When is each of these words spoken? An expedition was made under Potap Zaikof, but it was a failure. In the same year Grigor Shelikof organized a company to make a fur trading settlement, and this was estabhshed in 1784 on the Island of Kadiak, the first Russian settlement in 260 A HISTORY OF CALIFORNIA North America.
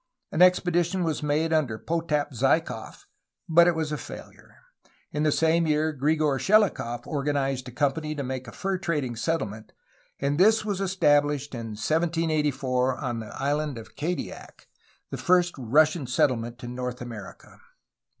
An 0.31 0.41
expedition 0.41 1.03
was 1.03 1.21
made 1.21 1.53
under 1.53 1.77
Potap 1.77 2.33
Zaikof, 2.33 3.05
but 3.47 3.67
it 3.67 3.75
was 3.75 3.91
a 3.91 3.99
failure. 3.99 4.55
In 5.11 5.21
the 5.21 5.31
same 5.31 5.67
year 5.67 5.93
Grigor 5.93 6.39
Shelikof 6.39 7.05
organized 7.05 7.67
a 7.67 7.71
company 7.71 8.15
to 8.15 8.23
make 8.23 8.47
a 8.47 8.51
fur 8.51 8.79
trading 8.79 9.15
settlement, 9.15 9.73
and 10.19 10.39
this 10.39 10.65
was 10.65 10.79
estabhshed 10.79 11.53
in 11.53 11.77
1784 11.77 12.97
on 12.97 13.19
the 13.19 13.27
Island 13.27 13.77
of 13.77 13.95
Kadiak, 13.95 14.65
the 15.11 15.17
first 15.17 15.53
Russian 15.55 16.07
settlement 16.07 16.63
in 16.63 16.71
260 16.75 16.75
A 16.75 16.77
HISTORY 16.77 16.77
OF 16.77 16.77
CALIFORNIA 16.77 16.81
North 16.81 17.01
America. 17.01 17.61